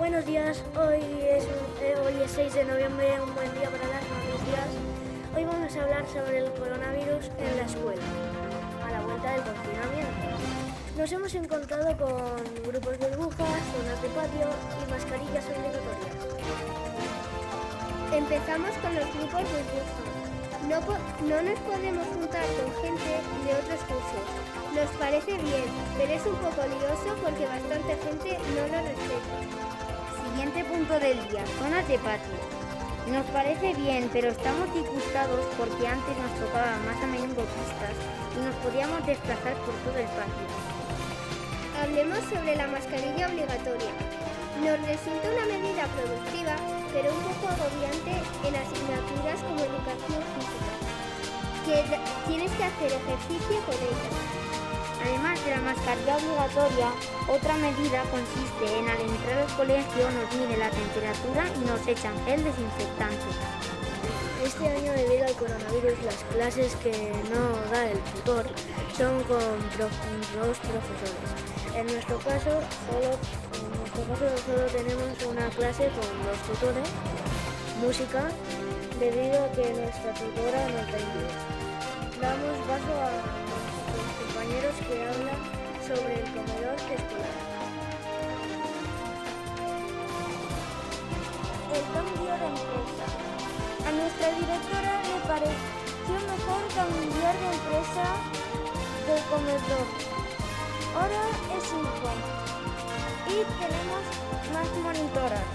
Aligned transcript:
buenos 0.00 0.24
días. 0.24 0.64
Hoy 0.80 1.04
es, 1.20 1.44
eh, 1.84 1.94
hoy 2.02 2.14
es 2.24 2.30
6 2.30 2.54
de 2.54 2.64
noviembre, 2.64 3.20
un 3.20 3.34
buen 3.34 3.52
día 3.52 3.68
para 3.68 3.84
las 3.84 4.00
noticias. 4.08 4.68
Hoy 5.36 5.44
vamos 5.44 5.76
a 5.76 5.82
hablar 5.82 6.08
sobre 6.08 6.38
el 6.38 6.50
coronavirus 6.52 7.28
en 7.36 7.56
la 7.58 7.64
escuela, 7.68 8.02
a 8.82 8.92
la 8.92 9.00
vuelta 9.02 9.30
del 9.30 9.42
confinamiento. 9.42 10.24
Nos 10.96 11.12
hemos 11.12 11.34
encontrado 11.34 11.84
con 12.00 12.32
grupos 12.64 12.98
de 12.98 13.08
burbujas, 13.12 13.60
zonas 13.76 14.00
de 14.00 14.08
patio 14.16 14.48
y 14.48 14.90
mascarillas 14.90 15.44
obligatorias. 15.52 16.16
Empezamos 18.16 18.72
con 18.80 18.94
los 18.96 19.04
grupos 19.04 19.44
de 19.52 19.60
burbujas. 19.68 20.08
No, 20.64 20.80
no 21.28 21.42
nos 21.44 21.58
podemos 21.60 22.06
juntar 22.08 22.46
con 22.56 22.72
gente 22.80 23.12
de 23.44 23.52
otros 23.52 23.80
cursos. 23.84 24.24
Nos 24.72 24.88
parece 24.96 25.36
bien, 25.36 25.68
pero 25.98 26.12
es 26.12 26.24
un 26.24 26.36
poco 26.40 26.64
lioso 26.72 27.20
porque 27.20 27.44
bastante 27.44 27.92
gente 28.00 28.38
no 28.56 28.64
lo 28.64 28.80
respeta. 28.80 29.89
Siguiente 30.30 30.62
punto 30.64 30.94
del 31.00 31.18
día, 31.28 31.42
zonas 31.58 31.86
de 31.88 31.98
patio. 31.98 32.38
Nos 33.10 33.26
parece 33.34 33.74
bien, 33.74 34.08
pero 34.12 34.30
estamos 34.30 34.72
disgustados 34.72 35.42
porque 35.58 35.88
antes 35.88 36.14
nos 36.22 36.32
tocaban 36.38 36.86
más 36.86 37.02
a 37.02 37.06
menudo 37.06 37.42
pistas 37.50 37.98
y 38.38 38.46
nos 38.46 38.54
podíamos 38.62 39.04
desplazar 39.06 39.58
por 39.66 39.74
todo 39.82 39.98
el 39.98 40.06
patio. 40.14 40.46
Hablemos 41.82 42.22
sobre 42.30 42.54
la 42.54 42.68
mascarilla 42.68 43.26
obligatoria. 43.26 43.90
Nos 44.62 44.78
resulta 44.86 45.34
una 45.34 45.46
medida 45.50 45.90
productiva, 45.98 46.54
pero 46.94 47.10
un 47.10 47.22
poco 47.34 47.50
agobiante 47.50 48.14
en 48.46 48.54
asignaturas 48.54 49.42
como 49.42 49.66
educación 49.66 50.22
física, 50.38 50.74
que 51.66 51.76
tienes 52.30 52.52
que 52.54 52.64
hacer 52.70 52.90
ejercicio 53.02 53.58
con 53.66 53.74
ella. 53.82 54.10
Además 55.02 55.44
de 55.44 55.50
la 55.50 55.60
mascarilla 55.60 56.16
obligatoria, 56.16 56.92
otra 57.28 57.54
medida 57.56 58.02
consiste 58.10 58.78
en 58.78 58.88
al 58.88 59.00
entrar 59.00 59.38
al 59.38 59.56
colegio 59.56 60.10
nos 60.10 60.34
mide 60.36 60.56
la 60.58 60.70
temperatura 60.70 61.44
y 61.56 61.64
nos 61.64 61.86
echan 61.86 62.14
gel 62.26 62.44
desinfectante. 62.44 63.30
Este 64.44 64.68
año, 64.68 64.92
debido 64.92 65.26
al 65.26 65.34
coronavirus, 65.34 66.02
las 66.04 66.16
clases 66.34 66.76
que 66.76 67.12
no 67.32 67.70
da 67.70 67.90
el 67.90 67.98
tutor 68.12 68.46
son 68.96 69.22
con 69.24 69.56
dos 69.78 70.58
profesores. 70.58 71.50
En 71.74 71.86
nuestro 71.86 72.18
caso, 72.18 72.60
solo, 72.88 73.16
en 73.56 73.78
nuestro 73.78 74.02
caso 74.04 74.26
solo 74.44 74.66
tenemos 74.66 75.22
una 75.28 75.48
clase 75.50 75.88
con 75.88 76.08
dos 76.24 76.38
tutores, 76.48 76.88
música, 77.80 78.28
debido 78.98 79.44
a 79.44 79.52
que 79.52 79.72
nuestra 79.72 80.12
tutora 80.14 80.68
nos 80.68 80.92
da 80.92 81.49
que 84.90 85.06
hablan 85.06 85.38
sobre 85.86 86.14
el 86.18 86.26
comedor 86.34 86.74
escolar. 86.74 87.38
el 91.70 91.84
cambio 91.94 92.32
de 92.40 92.46
empresa. 92.50 93.06
A 93.86 93.92
nuestra 93.92 94.28
directora 94.34 94.92
le 95.06 95.18
pareció 95.30 96.14
mejor 96.32 96.62
cambiar 96.74 97.34
de 97.38 97.48
empresa 97.54 98.06
de 99.06 99.16
comedor. 99.30 99.86
Ahora 100.98 101.22
es 101.56 101.64
cinco 101.70 102.10
y 103.28 103.36
tenemos 103.62 104.02
más 104.52 104.68
monitoras. 104.82 105.46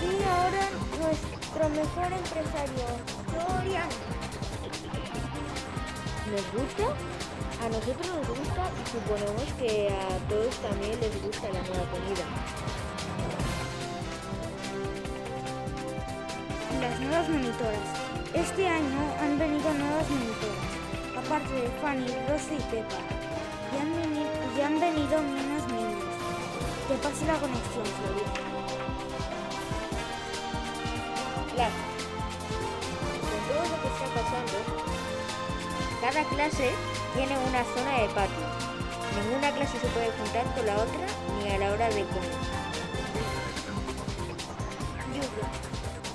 Y 0.00 0.10
ahora 0.24 0.64
nuestro 1.04 1.68
mejor 1.68 2.12
empresario, 2.14 2.86
Florian. 3.28 4.17
¿Nos 6.32 6.46
gusta? 6.52 6.84
A 7.64 7.68
nosotros 7.68 8.06
nos 8.06 8.28
gusta 8.28 8.62
y 8.78 8.90
suponemos 8.90 9.42
que 9.58 9.88
a 9.88 10.28
todos 10.28 10.54
también 10.56 11.00
les 11.00 11.22
gusta 11.22 11.46
la 11.48 11.62
nueva 11.62 11.84
comida. 11.90 12.24
Las 16.80 17.00
nuevas 17.00 17.28
monitoras. 17.28 17.88
Este 18.34 18.68
año 18.68 19.00
han 19.20 19.38
venido 19.38 19.72
nuevas 19.74 20.08
monitoras, 20.10 20.68
aparte 21.16 21.52
de 21.54 21.68
Fanny, 21.80 22.06
Rosa 22.28 22.54
y 22.54 22.62
Pepa. 22.70 23.00
Y 23.72 23.78
han, 23.80 23.90
veni- 23.96 24.56
y 24.56 24.60
han 24.60 24.78
venido 24.80 25.22
menos 25.22 25.66
niños. 25.72 26.04
Te 26.88 26.94
pase 26.96 27.26
la 27.26 27.34
conexión, 27.40 27.84
Florian. 27.98 28.32
Clase. 31.54 31.87
Cada 36.08 36.24
clase 36.24 36.70
tiene 37.14 37.36
una 37.36 37.62
zona 37.76 37.98
de 38.00 38.08
patio. 38.14 38.46
Ninguna 39.14 39.50
clase 39.52 39.78
se 39.78 39.86
puede 39.88 40.10
juntar 40.12 40.46
con 40.54 40.64
la 40.64 40.76
otra 40.76 41.04
ni 41.36 41.50
a 41.52 41.58
la 41.58 41.70
hora 41.70 41.86
de 41.90 42.02
comer. 42.08 42.32
Lluvia. 45.12 45.48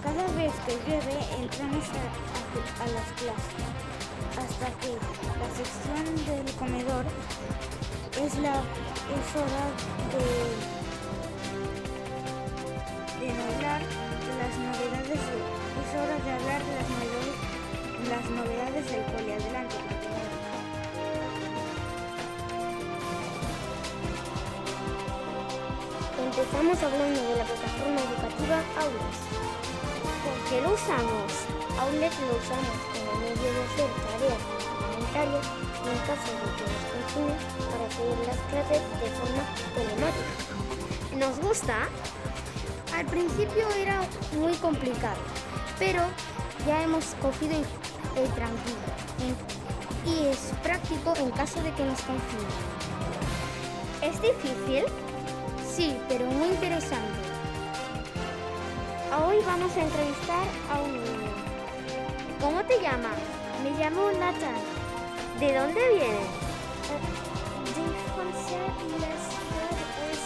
Cada 0.00 0.22
vez 0.38 0.52
que 0.64 0.78
llueve 0.86 1.18
entramos 1.42 1.84
a, 1.90 2.86
las 2.86 3.08
clases 3.18 3.66
hasta 4.38 4.66
que 4.78 4.94
la 4.94 5.48
sección 5.58 6.04
del 6.24 6.46
comedor 6.54 7.04
es 8.22 8.38
la 8.38 8.62
es 9.10 9.26
hora 9.34 9.64
de 10.14 10.22
de 13.18 13.30
hablar 13.42 13.80
de 13.82 14.32
las 14.38 14.54
novedades 14.56 15.08
de- 15.26 15.42
es 15.82 15.90
hora 15.98 16.16
de 16.24 16.30
hablar 16.30 16.60
de 16.62 16.74
las 16.78 16.88
novedades 16.90 17.49
las 18.08 18.24
novedades 18.30 18.90
del 18.90 19.04
cole 19.04 19.34
adelante. 19.34 19.76
Empezamos 26.18 26.82
hablando 26.82 27.20
de 27.22 27.36
la 27.36 27.44
plataforma 27.44 28.00
educativa 28.00 28.56
Aulas. 28.78 29.18
¿Por 30.24 30.36
qué 30.48 30.60
lo 30.62 30.74
usamos? 30.74 31.32
Aulas 31.80 32.14
lo 32.20 32.36
usamos 32.38 32.76
como 32.92 33.20
medio 33.20 33.48
de 33.52 33.60
hacer 33.64 33.90
tareas 34.06 34.42
complementarias 34.48 35.46
en 35.80 35.98
caso 36.06 36.28
de 36.32 36.48
que 36.56 36.64
nos 36.70 36.84
confinen 36.92 37.40
para 37.70 37.86
seguir 37.90 38.18
las 38.26 38.40
clases 38.50 38.82
de 39.00 39.08
forma 39.18 39.42
telemática. 39.74 40.32
¿Nos 41.16 41.38
gusta? 41.40 41.88
Al 42.94 43.06
principio 43.06 43.68
era 43.76 44.00
muy 44.38 44.54
complicado, 44.56 45.20
pero 45.78 46.02
ya 46.66 46.82
hemos 46.82 47.04
cogido 47.22 47.54
el, 48.16 48.28
tranquilo 48.34 49.00
y 50.06 50.26
es 50.26 50.52
práctico 50.62 51.14
en 51.16 51.30
caso 51.30 51.62
de 51.62 51.70
que 51.72 51.84
nos 51.84 52.00
confinen. 52.02 52.80
¿Es 54.02 54.20
difícil? 54.22 54.84
Sí, 55.70 55.96
pero 56.08 56.26
muy 56.26 56.48
interesante. 56.48 57.20
Hoy 59.26 59.36
vamos 59.46 59.76
a 59.76 59.82
entrevistar 59.82 60.46
a 60.72 60.80
un 60.80 60.92
niño. 60.92 61.30
¿Cómo 62.40 62.64
te 62.64 62.80
llamas? 62.80 63.18
Me 63.62 63.70
llamo 63.78 64.10
Nathan. 64.12 64.56
¿De 65.38 65.54
dónde 65.54 65.80
vienes? 65.90 66.40
De 67.70 67.82
Francia 68.14 68.58
y 68.86 68.92
la 69.00 69.14
ciudad 69.28 69.74
es 70.10 70.20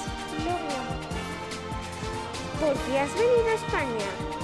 Lorient. 0.44 1.02
¿Por 2.60 2.74
qué 2.84 3.00
has 3.00 3.12
venido 3.14 3.48
a 3.48 3.54
España? 3.54 4.43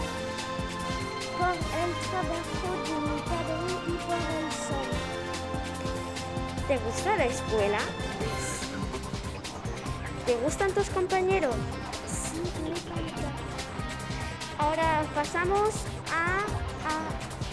¿Te 6.71 6.79
gusta 6.79 7.17
la 7.17 7.25
escuela? 7.25 7.79
¿Te 10.25 10.37
gustan 10.37 10.73
tus 10.73 10.89
compañeros? 10.91 11.57
Sí, 12.07 12.41
me 12.63 12.69
encanta. 12.69 13.33
Ahora 14.57 15.03
pasamos 15.13 15.71
a, 16.15 16.45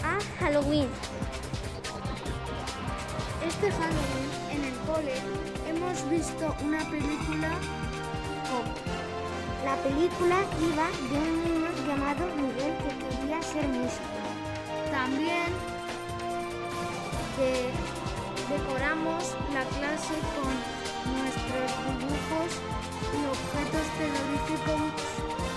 a, 0.06 0.20
Halloween. 0.38 0.88
Este 3.44 3.72
Halloween 3.72 4.30
en 4.52 4.64
el 4.66 4.78
cole 4.86 5.14
hemos 5.68 6.08
visto 6.10 6.54
una 6.64 6.88
película. 6.88 7.50
La 9.64 9.74
película 9.82 10.36
iba 10.62 10.86
de 11.10 11.18
un 11.18 11.42
niño 11.42 11.70
llamado 11.88 12.24
Miguel 12.36 12.74
También 15.08 15.48
de- 17.38 17.72
decoramos 18.52 19.24
la 19.56 19.64
clase 19.72 20.14
con 20.36 20.52
nuestros 21.16 21.68
dibujos 21.88 22.50
y 23.16 23.20
objetos 23.24 23.86
terroríficos 23.96 24.84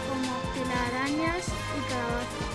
como 0.08 0.32
telarañas 0.56 1.44
y 1.52 1.80
calabazas. 1.92 2.48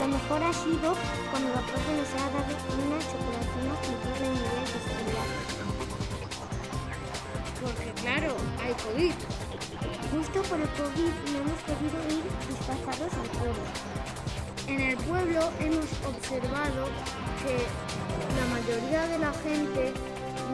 Lo 0.00 0.06
mejor 0.10 0.42
ha 0.42 0.52
sido 0.52 0.88
cuando 1.30 1.48
la 1.54 1.62
profe 1.70 1.90
nos 1.94 2.10
ha 2.18 2.26
dado 2.34 2.50
una 2.50 2.98
chocolatina 2.98 3.72
con 3.78 3.94
todas 4.02 4.18
las 4.20 4.30
medidas 4.34 4.68
de 4.74 4.78
seguridad. 4.90 5.28
Porque 7.62 7.90
claro, 8.02 8.34
hay 8.58 8.74
COVID. 8.74 9.14
Justo 10.10 10.42
por 10.50 10.58
el 10.58 10.68
COVID 10.70 11.14
no 11.30 11.36
hemos 11.46 11.60
podido 11.62 11.96
ir 12.10 12.24
disfrazados 12.50 13.12
al 13.14 13.28
pueblo. 13.38 13.62
En 14.70 14.80
el 14.80 14.96
pueblo 14.98 15.50
hemos 15.58 15.90
observado 16.06 16.86
que 17.42 17.58
la 18.38 18.46
mayoría 18.54 19.02
de 19.08 19.18
la 19.18 19.32
gente 19.42 19.92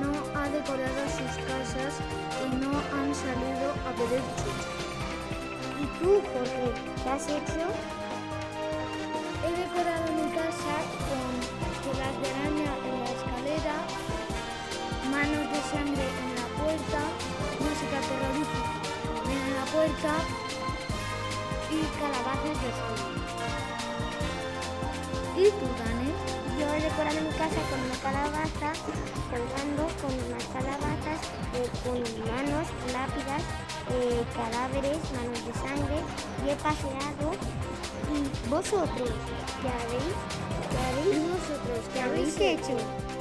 no 0.01 0.11
ha 0.33 0.49
decorado 0.49 1.05
sus 1.05 1.37
casas 1.45 2.01
y 2.41 2.57
no 2.57 2.73
han 2.97 3.15
salido 3.15 3.77
a 3.85 3.93
pedir 3.93 4.25
chuches. 4.41 4.73
¿Y 5.77 5.87
tú, 6.01 6.23
Jorge, 6.33 6.73
qué 7.05 7.11
has 7.11 7.29
hecho? 7.29 7.69
He 9.45 9.53
decorado 9.53 10.11
mi 10.17 10.33
casa 10.33 10.75
con 11.13 11.29
telas 11.85 12.17
de 12.17 12.27
araña 12.31 12.73
en 12.89 12.97
la 13.05 13.11
escalera, 13.13 13.77
manos 15.13 15.45
de 15.53 15.61
sangre 15.69 16.07
en 16.25 16.31
la 16.41 16.47
puerta, 16.57 17.01
música 17.61 18.01
terrorífica 18.09 18.77
en 19.29 19.55
la 19.55 19.65
puerta 19.67 20.13
y 21.71 21.85
calabazas 22.01 22.57
de 22.65 22.71
sangre. 22.73 23.17
¿Y 25.37 25.51
tú, 25.51 25.69
Dani? 25.77 26.11
Yo 26.59 26.65
he 26.73 26.81
decorado 26.81 27.21
mi 27.21 27.29
casa 27.37 27.61
con 27.69 27.79
una 27.85 27.97
calabaza, 28.01 28.73
colgando 29.29 29.85
con 30.01 30.13
unas 30.29 30.45
calabazas, 30.49 31.21
eh, 31.53 31.69
con 31.85 32.01
manos, 32.25 32.67
lápidas, 32.91 33.43
eh, 33.93 34.25
cadáveres, 34.35 34.97
manos 35.13 35.45
de 35.45 35.53
sangre 35.53 35.99
y 36.43 36.51
he 36.51 36.57
paseado. 36.57 37.37
¿Y 38.15 38.49
vosotros? 38.49 39.11
¿Qué 39.61 39.69
habéis? 39.69 40.17
¿Qué 40.71 40.79
habéis? 40.89 41.17
¿Y 41.17 41.29
vosotros 41.29 41.81
¿Qué 41.93 42.01
habéis 42.01 42.41
hecho? 42.41 43.16